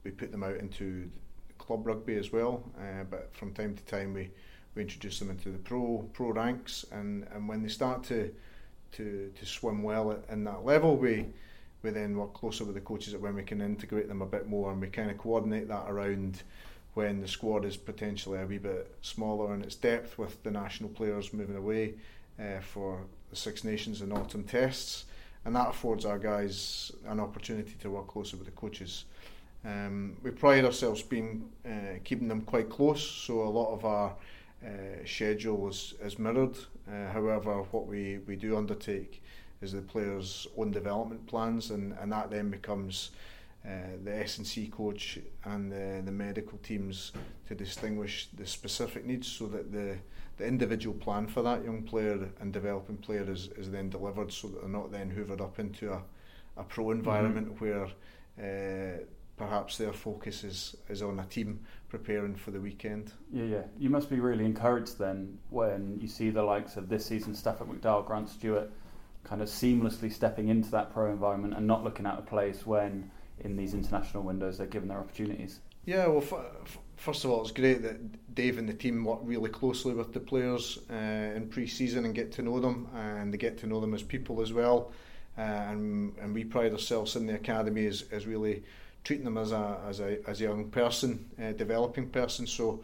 [0.07, 1.11] we put them out into
[1.57, 2.63] club rugby as well.
[2.79, 4.29] Uh, but from time to time, we,
[4.73, 8.33] we introduce them into the pro pro ranks, and, and when they start to
[8.93, 11.25] to to swim well in that level, we
[11.83, 14.47] we then work closer with the coaches at when we can integrate them a bit
[14.47, 16.43] more, and we kind of coordinate that around
[16.93, 20.89] when the squad is potentially a wee bit smaller in its depth with the national
[20.89, 21.93] players moving away
[22.39, 25.03] uh, for the Six Nations and autumn tests,
[25.43, 29.03] and that affords our guys an opportunity to work closer with the coaches.
[29.67, 34.15] Um, we pride ourselves being uh, keeping them quite close, so a lot of our
[34.65, 36.57] uh, schedule is, is mirrored.
[36.89, 39.21] Uh, however, what we, we do undertake
[39.61, 43.11] is the players' own development plans, and, and that then becomes
[43.65, 47.11] uh, the S&C coach and the, the medical teams
[47.47, 49.97] to distinguish the specific needs so that the,
[50.37, 54.47] the individual plan for that young player and developing player is, is then delivered so
[54.47, 56.01] that they're not then hoovered up into a,
[56.55, 57.65] a pro environment mm-hmm.
[57.65, 57.87] where
[58.39, 58.99] uh,
[59.37, 63.13] perhaps their focus is, is on a team preparing for the weekend.
[63.31, 63.63] Yeah, yeah.
[63.77, 67.67] You must be really encouraged then when you see the likes of this season's Stafford
[67.67, 68.69] McDowall, Grant Stewart,
[69.23, 73.09] kind of seamlessly stepping into that pro environment and not looking out of place when
[73.39, 75.59] in these international windows they're given their opportunities.
[75.85, 79.49] Yeah, well, f- first of all, it's great that Dave and the team work really
[79.49, 83.57] closely with the players uh, in pre-season and get to know them, and they get
[83.59, 84.91] to know them as people as well.
[85.37, 88.63] Uh, and and we pride ourselves in the academy as, as really
[89.07, 92.45] treating them as a as a as a young person, uh, developing person.
[92.45, 92.83] So,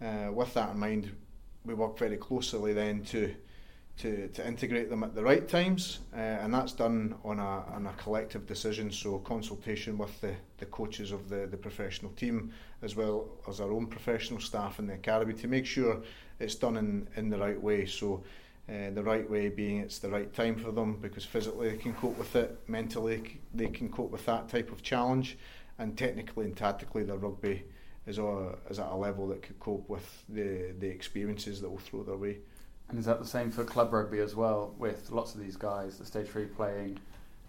[0.00, 1.10] uh, with that in mind,
[1.64, 3.34] we work very closely then to
[3.98, 7.86] to, to integrate them at the right times, uh, and that's done on a, on
[7.86, 8.92] a collective decision.
[8.92, 12.52] So consultation with the, the coaches of the, the professional team,
[12.82, 16.02] as well as our own professional staff in the academy, to make sure
[16.38, 17.86] it's done in, in the right way.
[17.86, 18.22] So
[18.68, 21.94] uh, the right way being it's the right time for them because physically they can
[21.94, 25.38] cope with it, mentally they can cope with that type of challenge,
[25.78, 27.64] and technically and tactically the rugby
[28.06, 31.78] is, a, is at a level that could cope with the, the experiences that will
[31.78, 32.38] throw their way.
[32.88, 34.74] And is that the same for club rugby as well?
[34.78, 36.98] With lots of these guys, the stage three playing,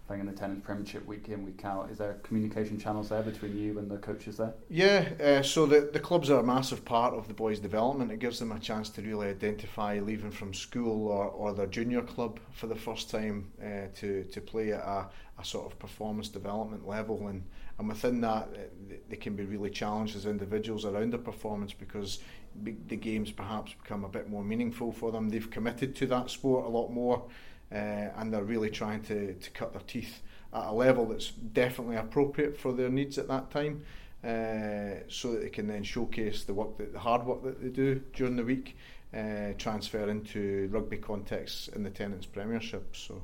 [0.08, 1.90] playing in the Tennent's premiership week in week out.
[1.90, 4.54] Is there communication channels there between you and the coaches there?
[4.70, 8.10] Yeah, uh, so the the clubs are a massive part of the boys' development.
[8.10, 12.00] It gives them a chance to really identify leaving from school or, or their junior
[12.00, 16.28] club for the first time uh, to to play at a, a sort of performance
[16.28, 17.44] development level and
[17.78, 22.18] and within that uh, they can be really challenged as individuals around their performance because
[22.62, 25.28] the games perhaps become a bit more meaningful for them.
[25.28, 27.22] They've committed to that sport a lot more,
[27.72, 27.74] uh,
[28.16, 32.56] and they're really trying to, to cut their teeth at a level that's definitely appropriate
[32.56, 33.82] for their needs at that time,
[34.24, 37.68] uh, so that they can then showcase the work that the hard work that they
[37.68, 38.76] do during the week,
[39.14, 42.96] uh, transfer into rugby contexts in the Tennent's Premiership.
[42.96, 43.22] So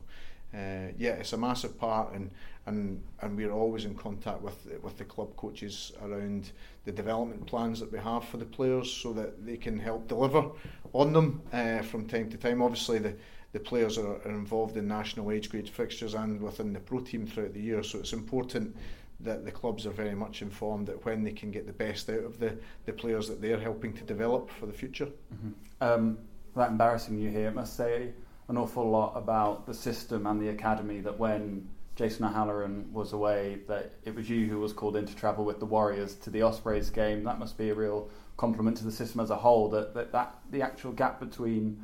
[0.55, 2.31] uh, yeah, it's a massive part, and,
[2.67, 6.53] and and we're always in contact with with the club coaches around
[6.85, 10.51] the development plans that we have for the players, so that they can help deliver
[10.93, 12.63] on them uh, from time to time.
[12.63, 13.15] Obviously, the
[13.55, 17.25] the players are, are involved in national age grade fixtures and within the pro team
[17.25, 18.77] throughout the year, so it's important
[19.21, 22.25] that the clubs are very much informed that when they can get the best out
[22.25, 25.07] of the, the players that they're helping to develop for the future.
[25.07, 25.51] Mm-hmm.
[25.81, 26.19] Um,
[26.57, 28.11] embarrassing you here, must say
[28.49, 33.61] an awful lot about the system and the academy that when Jason O'Halloran was away,
[33.69, 36.43] that it was you who was called in to travel with the Warriors to the
[36.43, 37.23] Ospreys game.
[37.23, 39.69] That must be a real compliment to the system as a whole.
[39.71, 41.81] That that, that the actual gap between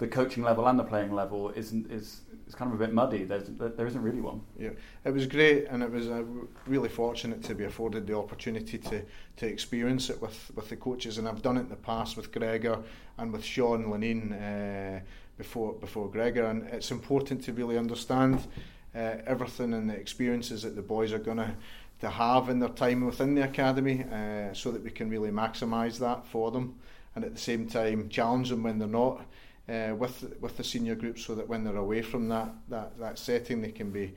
[0.00, 3.24] the coaching level and the playing level isn't is is kind of a bit muddy.
[3.24, 4.40] There's there isn't really one.
[4.58, 4.70] Yeah,
[5.04, 6.24] it was great, and it was uh,
[6.66, 9.02] really fortunate to be afforded the opportunity to
[9.36, 12.32] to experience it with with the coaches, and I've done it in the past with
[12.32, 12.78] Gregor
[13.18, 14.32] and with Sean Lineen.
[14.32, 15.00] Uh,
[15.40, 18.46] before before Gregor, and it's important to really understand
[18.94, 21.54] uh, everything and the experiences that the boys are going to
[22.00, 25.98] to have in their time within the academy, uh, so that we can really maximise
[25.98, 26.74] that for them,
[27.14, 29.22] and at the same time challenge them when they're not.
[29.70, 33.16] Uh, with with the senior group, so that when they're away from that, that, that
[33.18, 34.12] setting, they can be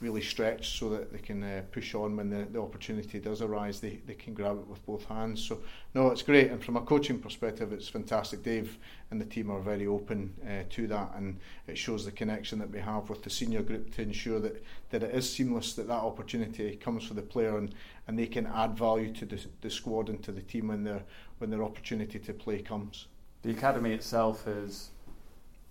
[0.00, 3.80] really stretched so that they can uh, push on when the, the opportunity does arise.
[3.80, 5.42] They, they can grab it with both hands.
[5.42, 5.60] So,
[5.94, 6.50] no, it's great.
[6.50, 8.42] And from a coaching perspective, it's fantastic.
[8.42, 8.78] Dave
[9.10, 12.70] and the team are very open uh, to that, and it shows the connection that
[12.70, 16.02] we have with the senior group to ensure that, that it is seamless, that that
[16.02, 17.74] opportunity comes for the player and,
[18.08, 21.02] and they can add value to the, the squad and to the team when their,
[21.38, 23.06] when their opportunity to play comes.
[23.42, 24.88] The academy itself has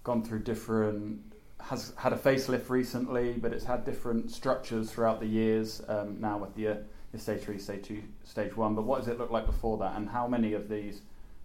[0.04, 1.34] gone through different
[1.70, 5.82] has had a facelift recently, but it's had different structures throughout the years.
[5.88, 6.76] Um, now with the, uh,
[7.18, 8.76] stage three, stage two, stage one.
[8.76, 9.96] But what does it look like before that?
[9.96, 11.02] And how many of these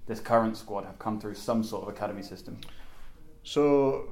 [0.07, 2.59] this current squad have come through some sort of academy system?
[3.45, 4.09] So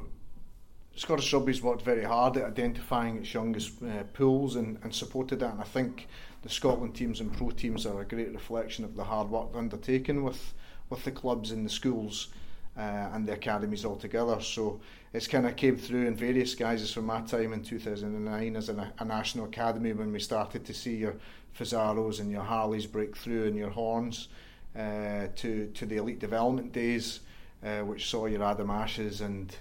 [0.94, 5.52] Scottish Rugby's worked very hard at identifying its youngest uh, pools and, and supported that.
[5.52, 6.08] And I think
[6.42, 10.22] the Scotland teams and pro teams are a great reflection of the hard work undertaken
[10.22, 10.54] with
[10.88, 12.28] with the clubs and the schools
[12.76, 14.40] uh, and the academies altogether.
[14.40, 14.80] So
[15.12, 18.92] it's kind of came through in various guises from my time in 2009 as a,
[19.04, 21.14] national academy when we started to see your
[21.58, 24.28] Fusaros and your Harleys break through and your Hornes
[24.76, 27.20] uh, to to the elite development days,
[27.64, 29.56] uh, which saw your Adam Ashes and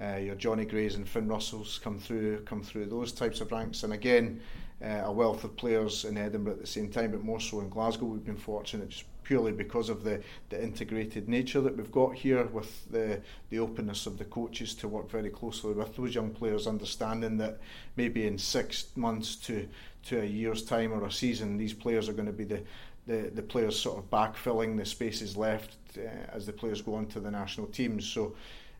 [0.00, 3.82] uh, your Johnny Grays and Finn Russells come through come through those types of ranks.
[3.82, 4.40] And again,
[4.82, 7.68] uh, a wealth of players in Edinburgh at the same time, but more so in
[7.68, 8.06] Glasgow.
[8.06, 12.42] We've been fortunate just purely because of the, the integrated nature that we've got here
[12.46, 16.66] with the, the openness of the coaches to work very closely with those young players,
[16.66, 17.60] understanding that
[17.94, 19.68] maybe in six months to,
[20.04, 22.60] to a year's time or a season, these players are going to be the,
[23.06, 26.00] the, the players sort of backfilling the spaces left uh,
[26.32, 28.04] as the players go on to the national teams.
[28.04, 28.34] So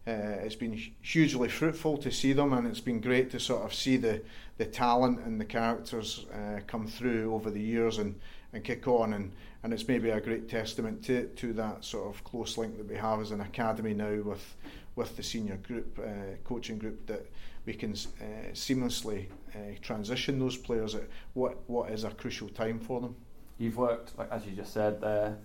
[0.09, 3.73] uh, it's been hugely fruitful to see them, and it's been great to sort of
[3.73, 4.21] see the,
[4.59, 8.19] the talent and the characters uh, come through over the years and,
[8.53, 9.13] and kick on.
[9.13, 9.31] And,
[9.63, 12.97] and it's maybe a great testament to, to that sort of close link that we
[12.97, 14.57] have as an academy now with
[14.97, 17.31] with the senior group uh, coaching group that
[17.65, 22.79] we can uh, seamlessly uh, transition those players at what what is a crucial time
[22.79, 23.15] for them.
[23.59, 25.39] You've worked, like as you just said, there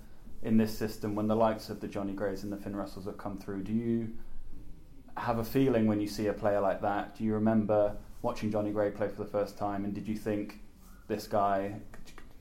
[0.43, 3.17] in this system when the likes of the Johnny Grays and the Finn Russells have
[3.17, 3.63] come through.
[3.63, 4.13] Do you
[5.17, 7.17] have a feeling when you see a player like that?
[7.17, 10.59] Do you remember watching Johnny Gray play for the first time, and did you think
[11.07, 11.75] this guy?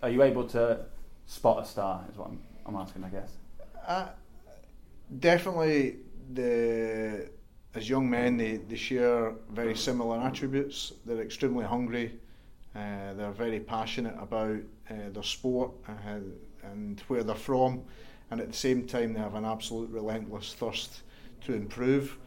[0.03, 0.85] Are you able to
[1.27, 2.05] spot a star?
[2.11, 3.31] Is what I'm, I'm asking, I guess.
[3.87, 4.09] Uh,
[5.19, 5.97] definitely,
[6.33, 7.29] the
[7.75, 10.93] as young men, they, they share very similar attributes.
[11.05, 12.19] They're extremely hungry.
[12.75, 14.59] Uh, they're very passionate about
[14.91, 16.19] uh, their sport uh,
[16.63, 17.83] and where they're from,
[18.31, 21.03] and at the same time, they have an absolute relentless thirst
[21.43, 22.19] to improve.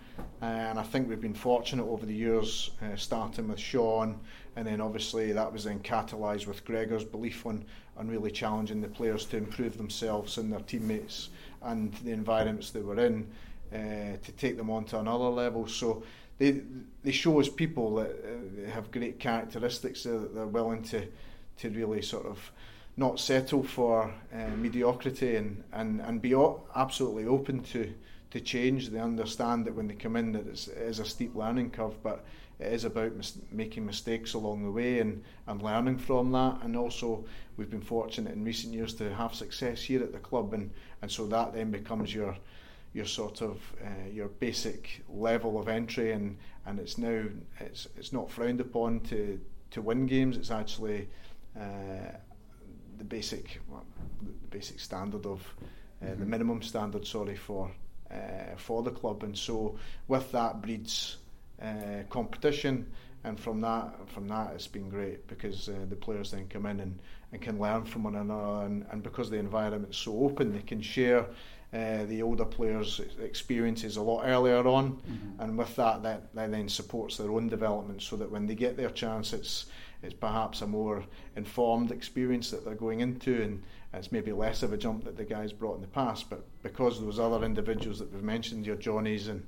[0.42, 4.20] And I think we've been fortunate over the years, uh, starting with Sean,
[4.56, 7.66] and then obviously that was then catalysed with Gregor's belief on,
[7.98, 11.30] on really challenging the players to improve themselves and their teammates
[11.64, 13.28] and the environments they were in
[13.74, 15.68] uh, to take them on to another level.
[15.68, 16.04] So
[16.38, 16.62] they
[17.04, 21.08] they show us people that uh, have great characteristics that they're willing to
[21.58, 22.52] to really sort of
[22.96, 27.94] not settle for uh, mediocrity and, and, and be o- absolutely open to
[28.30, 28.90] to change.
[28.90, 32.02] They understand that when they come in that it's, it is a steep learning curve,
[32.04, 32.26] but
[32.60, 36.60] it is about mis- making mistakes along the way and, and learning from that.
[36.64, 40.54] And also, we've been fortunate in recent years to have success here at the club,
[40.54, 42.36] and, and so that then becomes your
[42.94, 47.24] your sort of uh, your basic level of entry, and, and it's now
[47.60, 49.40] it's it's not frowned upon to
[49.72, 50.36] to win games.
[50.38, 51.08] It's actually
[51.56, 52.12] uh,
[52.98, 53.86] the basic well,
[54.22, 55.46] the basic standard of
[56.02, 56.20] uh, mm-hmm.
[56.20, 57.06] the minimum standard.
[57.06, 57.72] Sorry for
[58.10, 61.18] uh, for the club, and so with that breeds
[61.62, 62.86] uh, competition,
[63.24, 66.80] and from that from that it's been great because uh, the players then come in
[66.80, 67.00] and,
[67.32, 70.82] and can learn from one another, and, and because the environment's so open, they can
[70.82, 71.26] share.
[71.74, 75.42] Uh, the older players' experiences a lot earlier on, mm-hmm.
[75.42, 78.78] and with that, that, that then supports their own development, so that when they get
[78.78, 79.66] their chance, it's
[80.02, 81.04] it's perhaps a more
[81.36, 85.26] informed experience that they're going into, and it's maybe less of a jump that the
[85.26, 86.30] guys brought in the past.
[86.30, 89.44] But because those other individuals that we've mentioned, your Johnnies and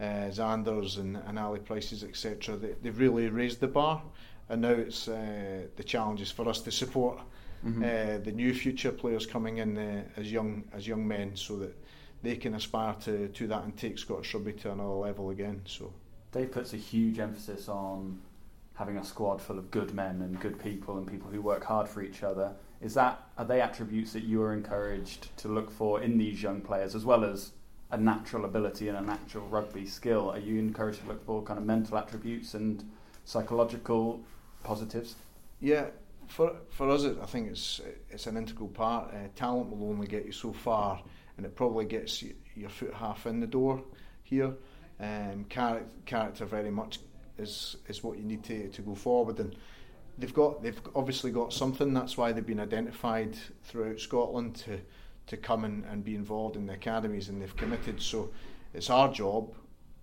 [0.00, 4.02] uh, Zanders and, and Ali Prices, etc., they, they've really raised the bar,
[4.48, 7.18] and now it's uh, the challenge is for us to support
[7.64, 7.82] mm-hmm.
[7.82, 11.74] uh, the new future players coming in uh, as young as young men, so that
[12.22, 15.60] they can aspire to, to that and take Scottish rugby to another level again.
[15.66, 15.92] So
[16.32, 18.20] Dave puts a huge emphasis on
[18.74, 21.88] having a squad full of good men and good people and people who work hard
[21.88, 22.52] for each other.
[22.80, 26.60] Is that are they attributes that you are encouraged to look for in these young
[26.60, 27.52] players as well as
[27.94, 30.30] a natural ability and a natural rugby skill?
[30.30, 32.84] Are you encouraged to look for kind of mental attributes and
[33.24, 34.20] psychological
[34.64, 35.14] positives?
[35.60, 35.86] Yeah,
[36.26, 37.80] for for us, it, I think it's
[38.10, 39.14] it's an integral part.
[39.14, 41.00] Uh, talent will only get you so far,
[41.36, 43.82] and it probably gets you, your foot half in the door
[44.24, 44.54] here.
[45.00, 46.98] Um, character, character very much
[47.38, 49.56] is is what you need to, to go forward and
[50.18, 54.80] they've got they've obviously got something that's why they've been identified throughout Scotland to
[55.26, 58.30] to come and, and be involved in the academies and they've committed so
[58.72, 59.54] it's our job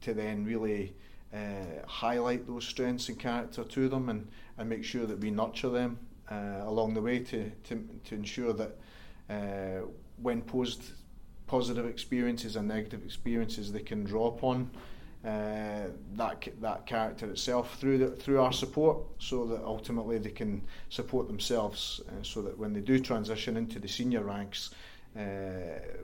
[0.02, 0.94] to then really
[1.34, 5.70] uh, highlight those strengths and character to them and, and make sure that we nurture
[5.70, 5.98] them
[6.30, 8.78] uh, along the way to, to, to ensure that
[9.30, 9.86] uh,
[10.22, 10.84] when posed
[11.48, 14.70] positive experiences and negative experiences they can draw upon
[15.24, 15.84] uh,
[16.16, 21.28] that that character itself through the, through our support, so that ultimately they can support
[21.28, 24.72] themselves, uh, so that when they do transition into the senior ranks,
[25.18, 25.22] uh,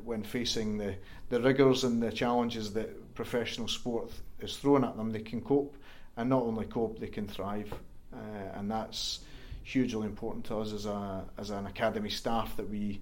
[0.04, 0.96] when facing the
[1.30, 5.76] the rigours and the challenges that professional sport is thrown at them, they can cope,
[6.16, 7.74] and not only cope, they can thrive,
[8.14, 8.18] uh,
[8.56, 9.20] and that's
[9.64, 13.02] hugely important to us as a as an academy staff that we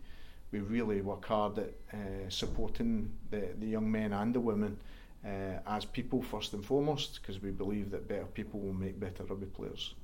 [0.52, 4.78] we really work hard at uh, supporting the, the young men and the women
[5.26, 9.24] uh, as people first and foremost, because we believe that better people will make better
[9.24, 9.96] rugby players.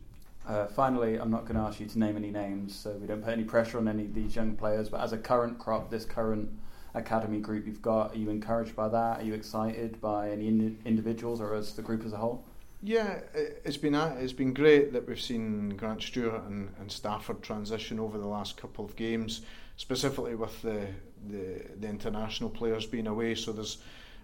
[0.47, 3.23] Uh, finally, I'm not going to ask you to name any names, so we don't
[3.23, 4.89] put any pressure on any of these young players.
[4.89, 6.49] But as a current crop, this current
[6.93, 9.21] academy group you've got, are you encouraged by that?
[9.21, 12.43] Are you excited by any in- individuals or as the group as a whole?
[12.83, 13.19] Yeah,
[13.63, 18.17] it's been it's been great that we've seen Grant Stewart and, and Stafford transition over
[18.17, 19.43] the last couple of games,
[19.77, 20.87] specifically with the,
[21.29, 23.35] the the international players being away.
[23.35, 23.77] So there's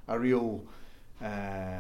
[0.08, 0.65] a real
[1.23, 1.77] uh,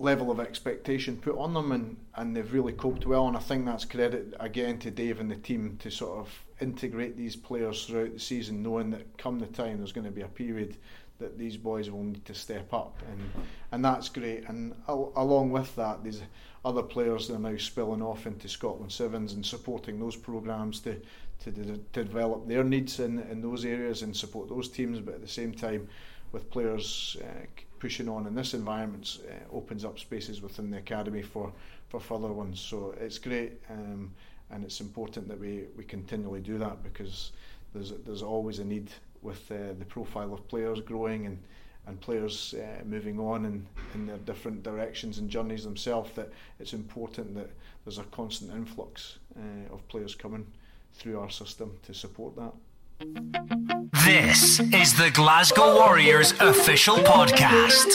[0.00, 3.28] level of expectation put on them, and, and they've really coped well.
[3.28, 7.16] And I think that's credit again to Dave and the team to sort of integrate
[7.16, 10.28] these players throughout the season, knowing that come the time there's going to be a
[10.28, 10.76] period
[11.18, 14.48] that these boys will need to step up, and and that's great.
[14.48, 16.22] And al- along with that, these
[16.64, 20.96] other players that are now spilling off into Scotland Sevens and supporting those programs to
[21.40, 25.14] to, de- to develop their needs in, in those areas and support those teams, but
[25.14, 25.88] at the same time,
[26.32, 27.46] with players uh,
[27.80, 31.52] pushing on in this environment, uh, opens up spaces within the academy for,
[31.88, 32.60] for further ones.
[32.60, 34.12] So it's great, um,
[34.50, 37.32] and it's important that we, we continually do that because
[37.74, 38.90] there's there's always a need
[39.22, 41.38] with uh, the profile of players growing and
[41.86, 46.74] and players uh, moving on in, in their different directions and journeys themselves that it's
[46.74, 47.50] important that
[47.84, 50.46] there's a constant influx uh, of players coming
[50.92, 52.52] through our system to support that.
[53.00, 57.94] This is the Glasgow Warriors official podcast.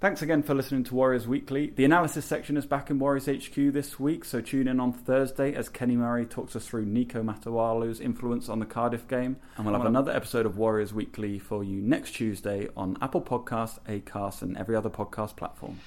[0.00, 1.72] Thanks again for listening to Warriors Weekly.
[1.74, 5.54] The analysis section is back in Warriors HQ this week, so tune in on Thursday
[5.54, 9.38] as Kenny Murray talks us through Niko Matawalu's influence on the Cardiff game.
[9.56, 13.80] And we'll have another episode of Warriors Weekly for you next Tuesday on Apple Podcasts,
[13.88, 15.80] Acast, and every other podcast platform.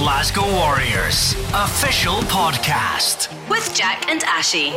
[0.00, 3.28] Glasgow Warriors official podcast.
[3.50, 4.72] With Jack and Ashy.